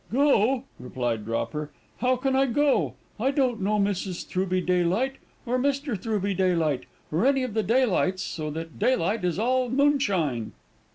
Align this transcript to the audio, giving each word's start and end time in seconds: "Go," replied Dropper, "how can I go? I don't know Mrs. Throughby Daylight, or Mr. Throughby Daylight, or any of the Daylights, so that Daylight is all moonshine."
"Go," 0.11 0.63
replied 0.79 1.25
Dropper, 1.25 1.69
"how 1.99 2.15
can 2.15 2.35
I 2.35 2.47
go? 2.47 2.95
I 3.19 3.29
don't 3.29 3.61
know 3.61 3.77
Mrs. 3.77 4.25
Throughby 4.27 4.59
Daylight, 4.59 5.17
or 5.45 5.59
Mr. 5.59 5.95
Throughby 5.95 6.33
Daylight, 6.35 6.87
or 7.11 7.23
any 7.23 7.43
of 7.43 7.53
the 7.53 7.61
Daylights, 7.61 8.23
so 8.23 8.49
that 8.49 8.79
Daylight 8.79 9.23
is 9.23 9.37
all 9.37 9.69
moonshine." 9.69 10.53